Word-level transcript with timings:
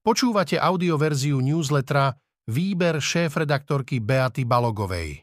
Počúvate 0.00 0.56
audioverziu 0.56 1.44
newslettera 1.44 2.16
Výber 2.48 3.04
šéf-redaktorky 3.04 4.00
Beaty 4.00 4.48
Balogovej. 4.48 5.20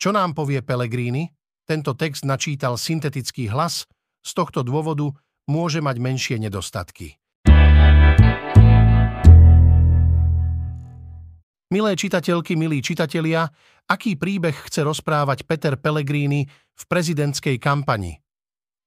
Čo 0.00 0.16
nám 0.16 0.32
povie 0.32 0.64
Pellegrini? 0.64 1.28
Tento 1.68 1.92
text 1.92 2.24
načítal 2.24 2.80
syntetický 2.80 3.52
hlas, 3.52 3.84
z 4.24 4.30
tohto 4.32 4.64
dôvodu 4.64 5.04
môže 5.52 5.84
mať 5.84 5.96
menšie 6.00 6.36
nedostatky. 6.40 7.20
Milé 11.68 11.92
čitateľky, 11.92 12.56
milí 12.56 12.80
čitatelia, 12.80 13.52
aký 13.84 14.16
príbeh 14.16 14.56
chce 14.64 14.80
rozprávať 14.80 15.44
Peter 15.44 15.76
Pellegrini 15.76 16.48
v 16.48 16.82
prezidentskej 16.88 17.60
kampani? 17.60 18.16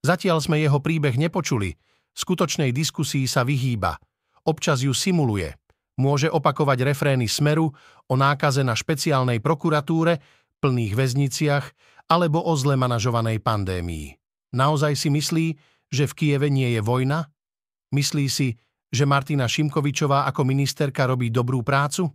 Zatiaľ 0.02 0.42
sme 0.42 0.58
jeho 0.58 0.82
príbeh 0.82 1.22
nepočuli, 1.22 1.78
skutočnej 2.18 2.74
diskusii 2.74 3.30
sa 3.30 3.46
vyhýba– 3.46 3.94
občas 4.48 4.84
ju 4.84 4.92
simuluje. 4.96 5.56
Môže 6.00 6.28
opakovať 6.28 6.90
refrény 6.90 7.30
Smeru 7.30 7.70
o 8.10 8.16
nákaze 8.18 8.66
na 8.66 8.74
špeciálnej 8.74 9.40
prokuratúre, 9.40 10.20
plných 10.64 10.94
väzniciach 10.96 11.66
alebo 12.10 12.40
o 12.40 12.54
zle 12.56 12.80
manažovanej 12.80 13.44
pandémii. 13.44 14.16
Naozaj 14.56 14.94
si 14.96 15.10
myslí, 15.12 15.48
že 15.92 16.10
v 16.10 16.14
Kieve 16.14 16.48
nie 16.50 16.72
je 16.74 16.82
vojna? 16.82 17.30
Myslí 17.94 18.26
si, 18.32 18.58
že 18.90 19.06
Martina 19.06 19.46
Šimkovičová 19.46 20.26
ako 20.30 20.42
ministerka 20.46 21.06
robí 21.06 21.30
dobrú 21.30 21.62
prácu? 21.62 22.10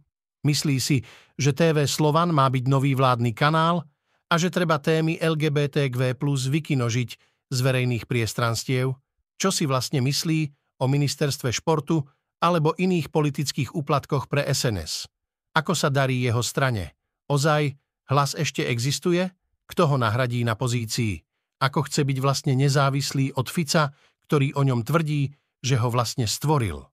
Myslí 0.46 0.78
si, 0.78 1.02
že 1.34 1.50
TV 1.50 1.86
Slovan 1.86 2.30
má 2.30 2.46
byť 2.46 2.64
nový 2.70 2.94
vládny 2.94 3.34
kanál 3.34 3.82
a 4.30 4.34
že 4.38 4.50
treba 4.50 4.78
témy 4.78 5.18
LGBTQ 5.18 6.14
plus 6.18 6.46
vykinožiť 6.46 7.10
z 7.50 7.58
verejných 7.58 8.06
priestranstiev? 8.06 8.94
Čo 9.38 9.50
si 9.54 9.66
vlastne 9.66 10.02
myslí 10.02 10.50
o 10.82 10.86
ministerstve 10.86 11.50
športu 11.50 12.06
alebo 12.38 12.74
iných 12.78 13.10
politických 13.10 13.74
úplatkoch 13.74 14.30
pre 14.30 14.46
SNS. 14.46 15.10
Ako 15.58 15.74
sa 15.74 15.90
darí 15.90 16.22
jeho 16.22 16.42
strane? 16.42 16.94
Ozaj, 17.26 17.74
hlas 18.14 18.38
ešte 18.38 18.62
existuje? 18.66 19.26
Kto 19.68 19.90
ho 19.90 19.96
nahradí 19.98 20.46
na 20.46 20.54
pozícii? 20.54 21.20
Ako 21.58 21.90
chce 21.90 22.06
byť 22.06 22.18
vlastne 22.22 22.54
nezávislý 22.54 23.34
od 23.34 23.50
Fica, 23.50 23.90
ktorý 24.30 24.54
o 24.54 24.62
ňom 24.62 24.86
tvrdí, 24.86 25.34
že 25.58 25.76
ho 25.82 25.90
vlastne 25.90 26.30
stvoril? 26.30 26.86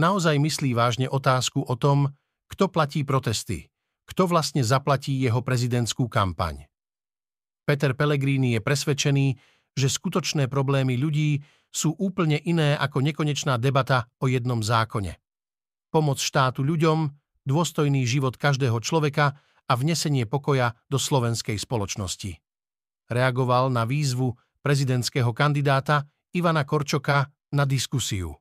Naozaj 0.00 0.40
myslí 0.40 0.72
vážne 0.72 1.06
otázku 1.12 1.60
o 1.68 1.76
tom, 1.76 2.16
kto 2.48 2.72
platí 2.72 3.04
protesty, 3.04 3.68
kto 4.08 4.24
vlastne 4.24 4.64
zaplatí 4.64 5.20
jeho 5.20 5.44
prezidentskú 5.44 6.08
kampaň. 6.08 6.64
Peter 7.68 7.92
Pellegrini 7.92 8.56
je 8.56 8.60
presvedčený, 8.64 9.26
že 9.76 9.88
skutočné 9.88 10.48
problémy 10.48 10.96
ľudí 10.96 11.40
sú 11.72 11.96
úplne 11.96 12.36
iné 12.44 12.76
ako 12.76 13.00
nekonečná 13.00 13.56
debata 13.56 14.06
o 14.20 14.28
jednom 14.28 14.60
zákone. 14.60 15.16
Pomoc 15.88 16.20
štátu 16.20 16.60
ľuďom, 16.60 17.08
dôstojný 17.48 18.04
život 18.04 18.36
každého 18.36 18.78
človeka 18.84 19.40
a 19.66 19.72
vnesenie 19.74 20.28
pokoja 20.28 20.76
do 20.92 21.00
slovenskej 21.00 21.56
spoločnosti. 21.56 22.38
Reagoval 23.08 23.72
na 23.72 23.88
výzvu 23.88 24.36
prezidentského 24.62 25.32
kandidáta 25.32 26.06
Ivana 26.36 26.62
Korčoka 26.62 27.28
na 27.52 27.64
diskusiu. 27.64 28.36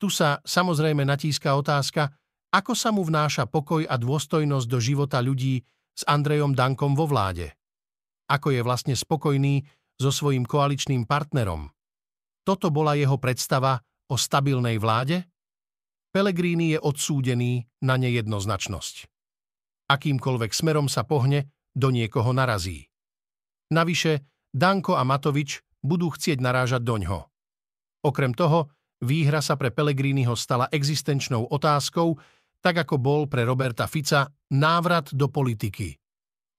Tu 0.00 0.08
sa 0.08 0.40
samozrejme 0.40 1.04
natíska 1.04 1.52
otázka, 1.52 2.08
ako 2.50 2.72
sa 2.72 2.90
mu 2.90 3.04
vnáša 3.04 3.44
pokoj 3.44 3.84
a 3.84 3.94
dôstojnosť 4.00 4.66
do 4.66 4.78
života 4.80 5.20
ľudí 5.20 5.60
s 5.92 6.02
Andrejom 6.08 6.56
Dankom 6.56 6.96
vo 6.96 7.04
vláde. 7.04 7.52
Ako 8.30 8.54
je 8.56 8.60
vlastne 8.64 8.96
spokojný 8.96 9.68
so 10.00 10.08
svojím 10.08 10.48
koaličným 10.48 11.04
partnerom. 11.04 11.68
Toto 12.50 12.74
bola 12.74 12.98
jeho 12.98 13.14
predstava 13.14 13.78
o 14.10 14.18
stabilnej 14.18 14.82
vláde? 14.82 15.22
Pelegrini 16.10 16.74
je 16.74 16.82
odsúdený 16.82 17.62
na 17.86 17.94
nejednoznačnosť. 17.94 19.06
Akýmkoľvek 19.86 20.50
smerom 20.50 20.90
sa 20.90 21.06
pohne, 21.06 21.54
do 21.70 21.94
niekoho 21.94 22.34
narazí. 22.34 22.90
Navyše, 23.70 24.26
Danko 24.50 24.98
a 24.98 25.06
Matovič 25.06 25.62
budú 25.78 26.10
chcieť 26.10 26.42
narážať 26.42 26.82
doňho. 26.82 27.22
Okrem 28.02 28.34
toho, 28.34 28.74
výhra 28.98 29.38
sa 29.38 29.54
pre 29.54 29.70
Pelegriniho 29.70 30.34
stala 30.34 30.66
existenčnou 30.74 31.54
otázkou, 31.54 32.18
tak 32.58 32.82
ako 32.82 32.98
bol 32.98 33.30
pre 33.30 33.46
Roberta 33.46 33.86
Fica 33.86 34.26
návrat 34.58 35.14
do 35.14 35.30
politiky. 35.30 35.94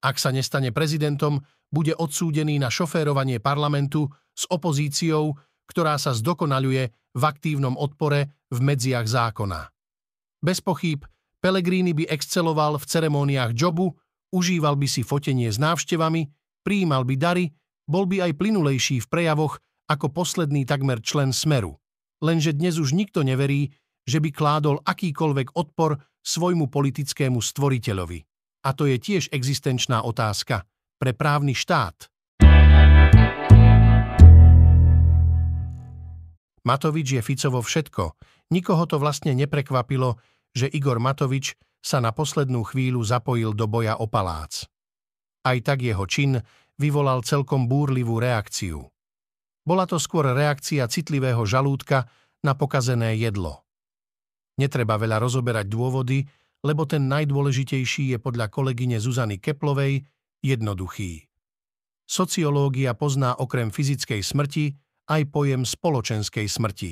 Ak 0.08 0.24
sa 0.24 0.32
nestane 0.32 0.72
prezidentom, 0.72 1.44
bude 1.68 1.92
odsúdený 2.00 2.64
na 2.64 2.72
šoférovanie 2.72 3.44
parlamentu 3.44 4.08
s 4.32 4.48
opozíciou, 4.48 5.36
ktorá 5.72 5.96
sa 5.96 6.12
zdokonaľuje 6.12 6.84
v 6.92 7.24
aktívnom 7.24 7.80
odpore 7.80 8.36
v 8.52 8.60
medziach 8.60 9.08
zákona. 9.08 9.72
Bez 10.44 10.60
pochyb, 10.60 11.08
Pellegrini 11.40 11.96
by 11.96 12.12
exceloval 12.12 12.76
v 12.76 12.86
ceremóniách 12.86 13.56
jobu, 13.56 13.96
užíval 14.36 14.76
by 14.76 14.88
si 14.92 15.02
fotenie 15.02 15.48
s 15.48 15.56
návštevami, 15.58 16.28
prijímal 16.62 17.08
by 17.08 17.16
dary, 17.16 17.46
bol 17.88 18.04
by 18.04 18.30
aj 18.30 18.38
plynulejší 18.38 19.02
v 19.02 19.08
prejavoch 19.10 19.58
ako 19.88 20.12
posledný 20.12 20.68
takmer 20.68 21.00
člen 21.00 21.32
Smeru. 21.32 21.80
Lenže 22.22 22.54
dnes 22.54 22.78
už 22.78 22.94
nikto 22.94 23.26
neverí, 23.26 23.74
že 24.06 24.22
by 24.22 24.30
kládol 24.30 24.84
akýkoľvek 24.86 25.58
odpor 25.58 25.98
svojmu 26.22 26.70
politickému 26.70 27.42
stvoriteľovi. 27.42 28.20
A 28.62 28.70
to 28.78 28.86
je 28.86 29.02
tiež 29.02 29.34
existenčná 29.34 30.06
otázka 30.06 30.70
pre 31.02 31.18
právny 31.18 31.58
štát. 31.58 32.11
Matovič 36.62 37.18
je 37.18 37.22
Ficovo 37.26 37.60
všetko. 37.64 38.16
Nikoho 38.54 38.84
to 38.86 39.02
vlastne 39.02 39.34
neprekvapilo, 39.34 40.22
že 40.54 40.70
Igor 40.70 41.02
Matovič 41.02 41.58
sa 41.82 41.98
na 41.98 42.14
poslednú 42.14 42.62
chvíľu 42.68 43.02
zapojil 43.02 43.58
do 43.58 43.66
boja 43.66 43.98
o 43.98 44.06
palác. 44.06 44.70
Aj 45.42 45.58
tak 45.66 45.82
jeho 45.82 46.06
čin 46.06 46.38
vyvolal 46.78 47.26
celkom 47.26 47.66
búrlivú 47.66 48.22
reakciu. 48.22 48.86
Bola 49.66 49.90
to 49.90 49.98
skôr 49.98 50.30
reakcia 50.30 50.86
citlivého 50.86 51.42
žalúdka 51.46 52.06
na 52.46 52.54
pokazené 52.58 53.18
jedlo. 53.18 53.66
Netreba 54.58 54.98
veľa 54.98 55.22
rozoberať 55.22 55.66
dôvody, 55.70 56.26
lebo 56.62 56.86
ten 56.86 57.10
najdôležitejší 57.10 58.14
je 58.14 58.18
podľa 58.22 58.54
kolegyne 58.54 59.02
Zuzany 59.02 59.42
Keplovej 59.42 60.06
jednoduchý. 60.46 61.26
Sociológia 62.06 62.94
pozná 62.94 63.34
okrem 63.34 63.74
fyzickej 63.74 64.22
smrti 64.22 64.66
aj 65.12 65.28
pojem 65.28 65.68
spoločenskej 65.68 66.48
smrti. 66.48 66.92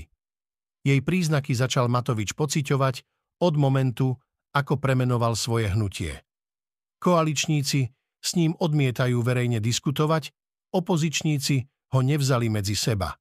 Jej 0.83 0.99
príznaky 1.03 1.55
začal 1.55 1.87
Matovič 1.87 2.35
pociťovať 2.35 3.07
od 3.39 3.53
momentu, 3.55 4.19
ako 4.51 4.75
premenoval 4.75 5.39
svoje 5.39 5.71
hnutie. 5.71 6.19
Koaličníci 6.99 7.87
s 8.19 8.29
ním 8.35 8.51
odmietajú 8.59 9.23
verejne 9.23 9.63
diskutovať, 9.63 10.35
opozičníci 10.75 11.55
ho 11.95 11.99
nevzali 12.03 12.51
medzi 12.51 12.75
seba. 12.75 13.15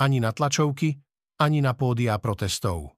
Ani 0.00 0.18
na 0.18 0.32
tlačovky, 0.32 0.96
ani 1.38 1.60
na 1.60 1.76
pódia 1.76 2.16
protestov. 2.16 2.96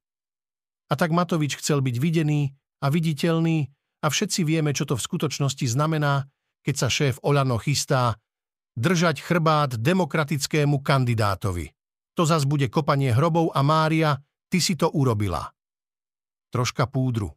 A 0.86 0.94
tak 0.94 1.10
Matovič 1.10 1.58
chcel 1.58 1.82
byť 1.82 1.96
videný 1.98 2.54
a 2.78 2.86
viditeľný 2.92 3.66
a 4.04 4.06
všetci 4.06 4.46
vieme, 4.46 4.70
čo 4.70 4.86
to 4.86 4.94
v 4.94 5.02
skutočnosti 5.02 5.66
znamená, 5.66 6.30
keď 6.62 6.74
sa 6.86 6.88
šéf 6.90 7.18
Olano 7.26 7.58
chystá 7.58 8.14
držať 8.76 9.24
chrbát 9.24 9.74
demokratickému 9.80 10.84
kandidátovi. 10.84 11.72
To 12.16 12.28
zas 12.28 12.44
bude 12.44 12.68
kopanie 12.68 13.12
hrobov 13.12 13.52
a 13.56 13.64
Mária, 13.64 14.20
ty 14.52 14.60
si 14.60 14.76
to 14.76 14.92
urobila. 14.92 15.52
Troška 16.52 16.88
púdru. 16.88 17.32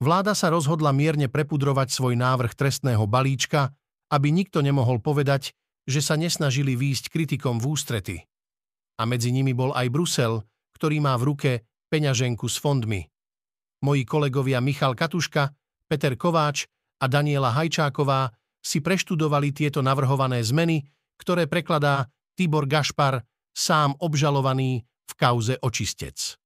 Vláda 0.00 0.32
sa 0.32 0.48
rozhodla 0.52 0.92
mierne 0.92 1.28
prepudrovať 1.28 1.88
svoj 1.90 2.14
návrh 2.16 2.52
trestného 2.56 3.04
balíčka, 3.08 3.72
aby 4.08 4.32
nikto 4.32 4.64
nemohol 4.64 5.00
povedať, 5.00 5.52
že 5.88 6.00
sa 6.04 6.20
nesnažili 6.20 6.76
výjsť 6.76 7.08
kritikom 7.08 7.56
v 7.60 7.64
ústrety. 7.68 8.16
A 9.00 9.08
medzi 9.08 9.32
nimi 9.32 9.56
bol 9.56 9.72
aj 9.72 9.88
Brusel, 9.88 10.44
ktorý 10.76 11.00
má 11.00 11.16
v 11.16 11.26
ruke 11.32 11.50
peňaženku 11.88 12.44
s 12.46 12.60
fondmi. 12.60 13.08
Moji 13.82 14.02
kolegovia 14.04 14.60
Michal 14.60 14.92
Katuška, 14.92 15.54
Peter 15.88 16.14
Kováč 16.18 16.68
a 17.00 17.06
Daniela 17.06 17.54
Hajčáková 17.54 18.37
si 18.62 18.82
preštudovali 18.82 19.54
tieto 19.54 19.80
navrhované 19.80 20.42
zmeny, 20.42 20.84
ktoré 21.18 21.50
prekladá 21.50 22.10
Tibor 22.38 22.70
Gašpar, 22.70 23.26
sám 23.50 23.98
obžalovaný 23.98 24.86
v 24.86 25.12
kauze 25.18 25.58
očistec. 25.58 26.38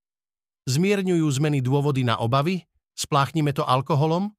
Zmierňujú 0.64 1.26
zmeny 1.42 1.60
dôvody 1.60 2.06
na 2.06 2.16
obavy? 2.16 2.64
Spláchnime 2.96 3.52
to 3.52 3.66
alkoholom? 3.66 4.32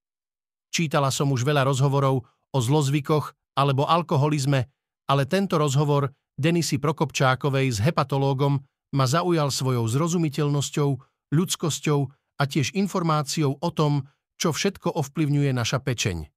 Čítala 0.74 1.14
som 1.14 1.30
už 1.30 1.46
veľa 1.46 1.70
rozhovorov 1.70 2.26
o 2.26 2.58
zlozvykoch 2.58 3.38
alebo 3.54 3.86
alkoholizme, 3.86 4.66
ale 5.06 5.30
tento 5.30 5.62
rozhovor 5.62 6.10
Denisy 6.34 6.82
Prokopčákovej 6.82 7.78
s 7.78 7.80
hepatológom 7.84 8.58
ma 8.98 9.06
zaujal 9.06 9.54
svojou 9.54 9.86
zrozumiteľnosťou, 9.86 10.90
ľudskosťou 11.30 12.00
a 12.42 12.44
tiež 12.50 12.74
informáciou 12.74 13.62
o 13.62 13.70
tom, 13.70 14.10
čo 14.42 14.50
všetko 14.50 14.98
ovplyvňuje 14.98 15.54
naša 15.54 15.78
pečeň. 15.78 16.33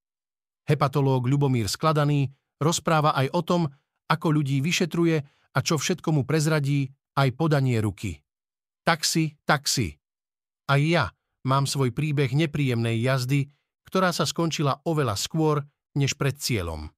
Hepatológ 0.66 1.30
Ľubomír 1.30 1.70
Skladaný 1.70 2.30
rozpráva 2.58 3.14
aj 3.14 3.30
o 3.32 3.42
tom, 3.42 3.62
ako 4.06 4.26
ľudí 4.34 4.62
vyšetruje 4.62 5.16
a 5.54 5.58
čo 5.62 5.78
všetko 5.78 6.12
mu 6.14 6.22
prezradí 6.22 6.90
aj 7.16 7.32
podanie 7.34 7.80
ruky. 7.80 8.22
Taxi, 8.86 9.34
taxi. 9.42 9.98
Aj 10.70 10.78
ja 10.78 11.10
mám 11.46 11.66
svoj 11.66 11.90
príbeh 11.90 12.30
nepríjemnej 12.34 13.02
jazdy, 13.02 13.50
ktorá 13.86 14.10
sa 14.10 14.26
skončila 14.26 14.82
oveľa 14.86 15.14
skôr, 15.18 15.62
než 15.96 16.14
pred 16.14 16.36
cieľom. 16.36 16.90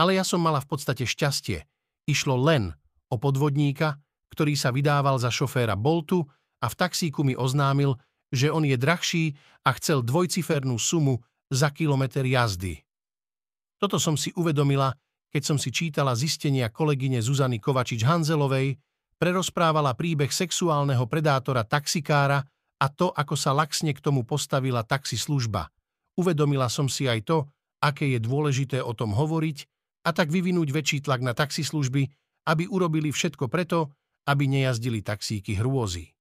Ale 0.00 0.18
ja 0.18 0.24
som 0.26 0.42
mala 0.42 0.58
v 0.58 0.68
podstate 0.68 1.06
šťastie. 1.06 1.64
Išlo 2.04 2.36
len 2.36 2.74
o 3.08 3.16
podvodníka, 3.16 4.02
ktorý 4.34 4.58
sa 4.58 4.74
vydával 4.74 5.16
za 5.16 5.30
šoféra 5.30 5.78
Boltu 5.78 6.26
a 6.60 6.66
v 6.66 6.74
taxíku 6.74 7.22
mi 7.22 7.38
oznámil, 7.38 7.96
že 8.34 8.50
on 8.50 8.66
je 8.66 8.74
drahší 8.74 9.24
a 9.62 9.72
chcel 9.78 10.02
dvojcifernú 10.02 10.76
sumu 10.76 11.22
za 11.48 11.70
kilometr 11.70 12.26
jazdy. 12.26 12.83
Toto 13.78 13.98
som 13.98 14.14
si 14.14 14.30
uvedomila, 14.38 14.94
keď 15.34 15.42
som 15.42 15.58
si 15.58 15.74
čítala 15.74 16.14
zistenia 16.14 16.70
kolegyne 16.70 17.18
Zuzany 17.18 17.58
Kovačič-Hanzelovej, 17.58 18.78
prerozprávala 19.18 19.98
príbeh 19.98 20.30
sexuálneho 20.30 21.06
predátora 21.10 21.66
taxikára 21.66 22.42
a 22.78 22.86
to, 22.90 23.10
ako 23.10 23.34
sa 23.34 23.50
laxne 23.50 23.90
k 23.94 24.02
tomu 24.02 24.22
postavila 24.22 24.86
taxislužba. 24.86 25.70
Uvedomila 26.14 26.70
som 26.70 26.86
si 26.86 27.10
aj 27.10 27.26
to, 27.26 27.38
aké 27.82 28.14
je 28.14 28.20
dôležité 28.22 28.78
o 28.78 28.94
tom 28.94 29.10
hovoriť 29.10 29.58
a 30.06 30.14
tak 30.14 30.30
vyvinúť 30.30 30.70
väčší 30.70 30.98
tlak 31.02 31.26
na 31.26 31.34
taxislužby, 31.34 32.06
aby 32.46 32.64
urobili 32.70 33.10
všetko 33.10 33.50
preto, 33.50 33.90
aby 34.30 34.46
nejazdili 34.46 35.02
taxíky 35.02 35.58
hrôzy. 35.58 36.14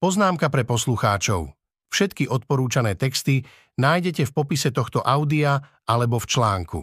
Poznámka 0.00 0.52
pre 0.52 0.68
poslucháčov. 0.68 1.63
Všetky 1.94 2.26
odporúčané 2.26 2.98
texty 2.98 3.46
nájdete 3.78 4.26
v 4.26 4.34
popise 4.34 4.74
tohto 4.74 4.98
audia 4.98 5.62
alebo 5.86 6.18
v 6.18 6.26
článku. 6.26 6.80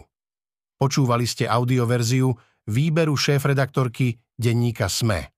Počúvali 0.80 1.28
ste 1.28 1.44
audioverziu 1.44 2.32
výberu 2.64 3.12
šéf-redaktorky 3.12 4.16
denníka 4.40 4.88
SME. 4.88 5.31